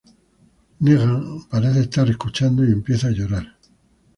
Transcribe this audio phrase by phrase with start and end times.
[0.79, 3.55] Negan parece estar escuchando y empieza a llorar.